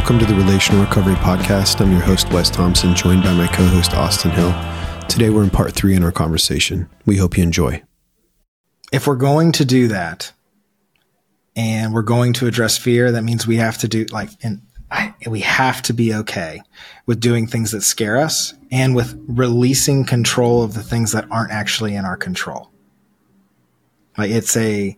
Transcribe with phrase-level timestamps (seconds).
[0.00, 1.78] Welcome to the Relational Recovery Podcast.
[1.78, 4.50] I'm your host, Wes Thompson, joined by my co host, Austin Hill.
[5.08, 6.88] Today, we're in part three in our conversation.
[7.04, 7.82] We hope you enjoy.
[8.92, 10.32] If we're going to do that
[11.54, 14.62] and we're going to address fear, that means we have to do like, and
[15.26, 16.62] we have to be okay
[17.04, 21.52] with doing things that scare us and with releasing control of the things that aren't
[21.52, 22.70] actually in our control.
[24.16, 24.96] Like it's a,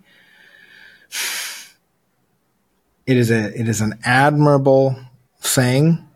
[3.07, 4.97] it is a it is an admirable
[5.41, 6.09] thing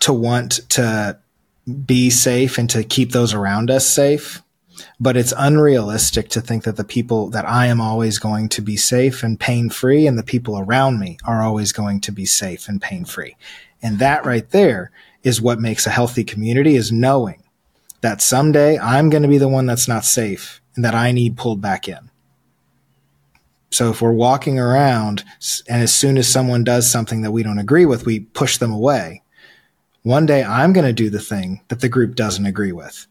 [0.00, 1.18] to want to
[1.86, 4.42] be safe and to keep those around us safe
[5.00, 8.76] but it's unrealistic to think that the people that I am always going to be
[8.76, 12.68] safe and pain free and the people around me are always going to be safe
[12.68, 13.36] and pain free.
[13.82, 14.90] And that right there
[15.22, 17.42] is what makes a healthy community is knowing
[18.00, 21.36] that someday I'm going to be the one that's not safe and that I need
[21.36, 22.10] pulled back in.
[23.70, 25.24] So if we're walking around
[25.68, 28.72] and as soon as someone does something that we don't agree with, we push them
[28.72, 29.22] away.
[30.02, 33.06] One day I'm going to do the thing that the group doesn't agree with.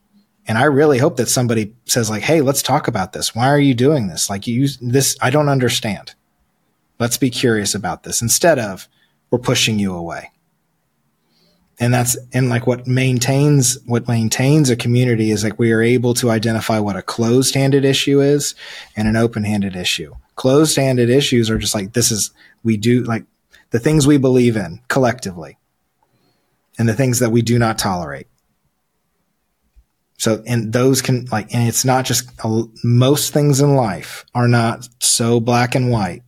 [0.48, 3.36] And I really hope that somebody says like, Hey, let's talk about this.
[3.36, 4.30] Why are you doing this?
[4.30, 6.16] Like you, this, I don't understand.
[7.00, 8.88] Let's be curious about this instead of
[9.30, 10.32] we're pushing you away.
[11.80, 16.16] And that's, and like what maintains, what maintains a community is like we are able
[16.16, 18.56] to identify what a closed handed issue is
[18.96, 22.32] and an open handed issue closed handed issues are just like, this is,
[22.64, 23.26] we do like
[23.72, 25.58] the things we believe in collectively
[26.80, 28.28] and the things that we do not tolerate.
[30.20, 32.30] So, and those can like, and it's not just
[32.84, 36.24] most things in life are not so black and white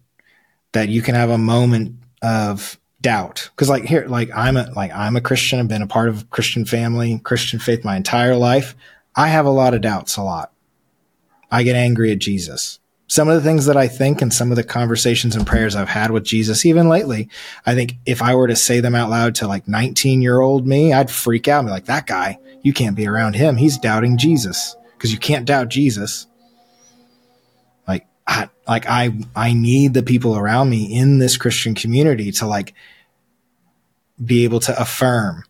[0.73, 3.49] that you can have a moment of doubt.
[3.55, 5.59] Cause like here, like I'm a, like I'm a Christian.
[5.59, 8.75] I've been a part of a Christian family, Christian faith my entire life.
[9.15, 10.51] I have a lot of doubts a lot.
[11.51, 14.55] I get angry at Jesus some of the things that I think and some of
[14.55, 17.27] the conversations and prayers I've had with Jesus, even lately,
[17.65, 20.67] I think if I were to say them out loud to like 19 year old
[20.67, 23.57] me, I'd freak out and be like, that guy, you can't be around him.
[23.57, 26.27] He's doubting Jesus because you can't doubt Jesus.
[27.87, 32.45] Like, I, like I, I need the people around me in this Christian community to
[32.45, 32.75] like
[34.23, 35.45] be able to affirm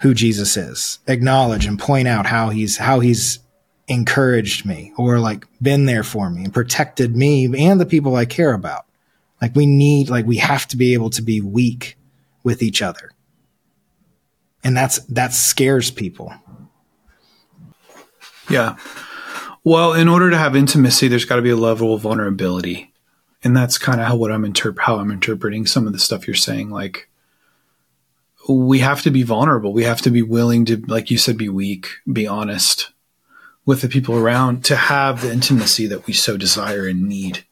[0.00, 3.40] who Jesus is, acknowledge and point out how he's, how he's
[3.88, 8.24] encouraged me or like been there for me and protected me and the people I
[8.24, 8.84] care about.
[9.40, 11.96] Like we need, like we have to be able to be weak
[12.42, 13.10] with each other.
[14.62, 16.34] And that's, that scares people.
[18.50, 18.76] Yeah.
[19.64, 22.92] Well, in order to have intimacy, there's got to be a level of vulnerability.
[23.44, 26.34] And that's kind of how what I'm how I'm interpreting some of the stuff you're
[26.34, 26.70] saying.
[26.70, 27.08] Like,
[28.48, 29.72] we have to be vulnerable.
[29.72, 32.90] We have to be willing to, like you said, be weak, be honest,
[33.68, 37.44] with the people around to have the intimacy that we so desire and need,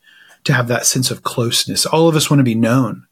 [0.44, 1.84] to have that sense of closeness.
[1.84, 3.06] All of us want to be known.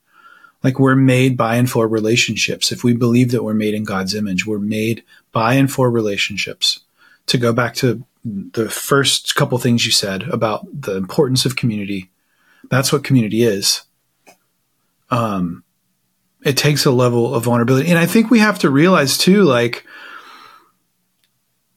[0.63, 2.73] Like we're made by and for relationships.
[2.73, 6.81] If we believe that we're made in God's image, we're made by and for relationships.
[7.27, 12.09] To go back to the first couple things you said about the importance of community,
[12.71, 13.83] that's what community is.
[15.11, 15.63] Um,
[16.43, 17.91] it takes a level of vulnerability.
[17.91, 19.85] And I think we have to realize too, like,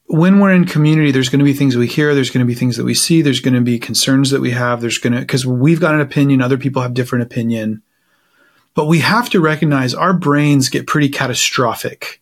[0.07, 2.55] when we're in community, there's going to be things we hear, there's going to be
[2.55, 5.19] things that we see, there's going to be concerns that we have, there's going to,
[5.19, 7.81] because we've got an opinion, other people have different opinion.
[8.73, 12.21] But we have to recognize our brains get pretty catastrophic.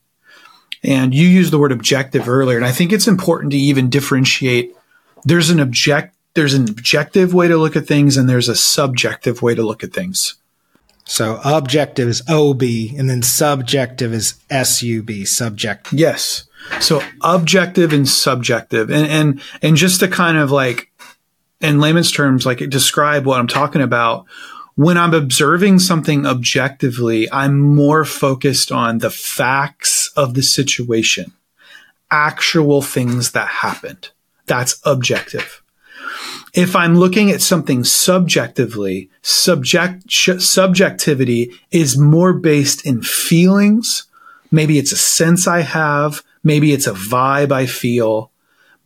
[0.83, 4.75] And you used the word objective earlier, and I think it's important to even differentiate.
[5.23, 9.41] There's an object, there's an objective way to look at things, and there's a subjective
[9.41, 10.35] way to look at things.
[11.05, 12.63] So objective is OB,
[12.97, 15.93] and then subjective is SUB, subject.
[15.93, 16.45] Yes.
[16.79, 20.91] So objective and subjective, and and and just to kind of like,
[21.61, 24.25] in layman's terms, like describe what I'm talking about.
[24.77, 31.31] When I'm observing something objectively, I'm more focused on the facts of the situation,
[32.11, 34.09] actual things that happened.
[34.47, 35.61] That's objective.
[36.53, 44.07] If I'm looking at something subjectively, subject subjectivity is more based in feelings.
[44.51, 48.31] Maybe it's a sense I have maybe it's a vibe I feel,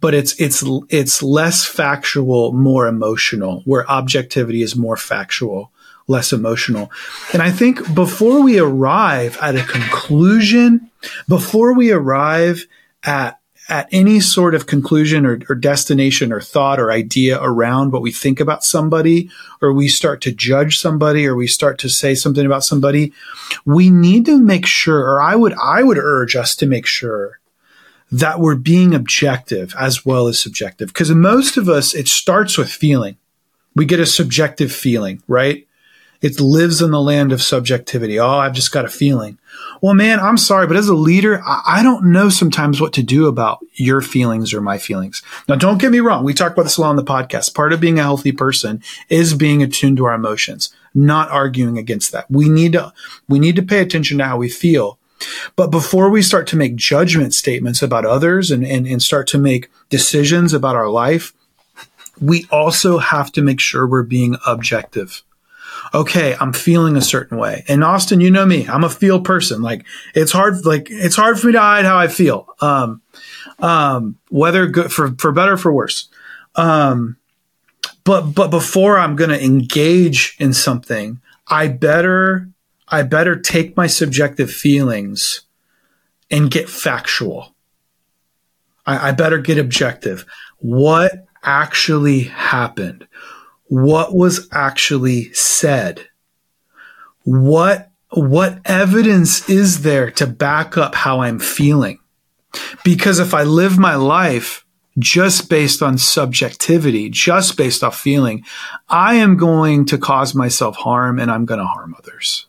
[0.02, 3.62] but it's it's it's less factual, more emotional.
[3.66, 5.72] Where objectivity is more factual,
[6.08, 6.92] less emotional.
[7.34, 10.90] And I think before we arrive at a conclusion,
[11.28, 12.66] before we arrive
[13.04, 13.40] at
[13.70, 18.12] at any sort of conclusion or, or, destination or thought or idea around what we
[18.12, 19.30] think about somebody,
[19.62, 23.14] or we start to judge somebody, or we start to say something about somebody,
[23.66, 27.40] we need to make sure, or I would, I would urge us to make sure
[28.12, 30.90] that we're being objective as well as subjective.
[30.90, 33.18] Because most of us, it starts with feeling.
[33.76, 35.68] We get a subjective feeling, right?
[36.22, 38.20] it lives in the land of subjectivity.
[38.20, 39.38] Oh, I've just got a feeling.
[39.82, 43.04] Well, man, I'm sorry, but as a leader, I, I don't know sometimes what to
[43.04, 45.22] do about your feelings or my feelings.
[45.48, 46.24] Now, don't get me wrong.
[46.24, 47.56] We talk about this a lot on the podcast.
[47.56, 52.12] Part of being a healthy person is being attuned to our emotions, not arguing against
[52.12, 52.30] that.
[52.30, 52.94] We need to,
[53.30, 54.99] we need to pay attention to how we feel.
[55.56, 59.38] But before we start to make judgment statements about others and, and, and start to
[59.38, 61.34] make decisions about our life,
[62.22, 65.24] we also have to make sure we're being objective
[65.94, 67.64] okay, I'm feeling a certain way.
[67.68, 69.62] And Austin, you know me, I'm a feel person.
[69.62, 72.48] Like it's hard, like it's hard for me to hide how I feel.
[72.62, 73.02] Um,
[73.60, 76.10] um, whether good for, for better or for worse.
[76.56, 77.18] Um,
[78.04, 82.50] but, but before I'm going to engage in something, I better,
[82.92, 85.42] I better take my subjective feelings
[86.32, 87.56] and get factual.
[88.86, 90.26] I, I better get objective.
[90.58, 93.08] What actually happened?
[93.70, 96.08] what was actually said.
[97.24, 102.00] What, what evidence is there to back up how I'm feeling?
[102.84, 104.66] Because if I live my life
[104.98, 108.44] just based on subjectivity, just based off feeling,
[108.90, 112.48] I am going to cause myself harm and I'm going to harm others.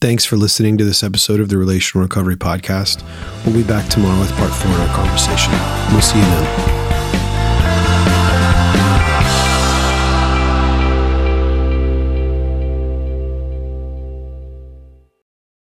[0.00, 3.02] Thanks for listening to this episode of the Relational Recovery Podcast.
[3.44, 5.52] We'll be back tomorrow with part four in our conversation.
[5.90, 6.77] We'll see you then.